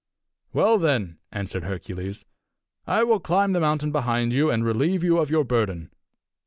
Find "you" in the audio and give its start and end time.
4.33-4.49, 5.03-5.19